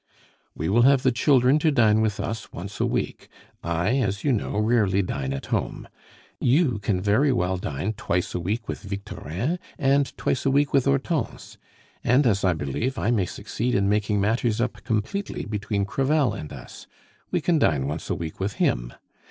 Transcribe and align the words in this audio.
"We 0.55 0.67
will 0.67 0.81
have 0.81 1.03
the 1.03 1.11
children 1.11 1.59
to 1.59 1.69
dine 1.69 2.01
with 2.01 2.19
us 2.19 2.51
once 2.51 2.79
a 2.79 2.87
week. 2.87 3.27
I, 3.63 3.97
as 3.99 4.23
you 4.23 4.31
know, 4.33 4.57
rarely 4.57 5.03
dine 5.03 5.31
at 5.31 5.45
home. 5.53 5.87
You 6.39 6.79
can 6.79 6.99
very 7.01 7.31
well 7.31 7.57
dine 7.57 7.93
twice 7.93 8.33
a 8.33 8.39
week 8.39 8.67
with 8.67 8.81
Victorin 8.81 9.59
and 9.77 10.17
twice 10.17 10.43
a 10.43 10.49
week 10.49 10.73
with 10.73 10.85
Hortense. 10.85 11.59
And, 12.03 12.25
as 12.25 12.43
I 12.43 12.53
believe, 12.53 12.97
I 12.97 13.11
may 13.11 13.27
succeed 13.27 13.75
in 13.75 13.89
making 13.89 14.19
matters 14.19 14.59
up 14.59 14.83
completely 14.83 15.45
between 15.45 15.85
Crevel 15.85 16.33
and 16.33 16.51
us; 16.51 16.87
we 17.29 17.39
can 17.39 17.59
dine 17.59 17.85
once 17.87 18.09
a 18.09 18.15
week 18.15 18.39
with 18.39 18.53
him. 18.53 18.93